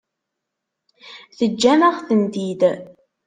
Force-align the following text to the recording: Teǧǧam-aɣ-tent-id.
Teǧǧam-aɣ-tent-id. 1.37 2.61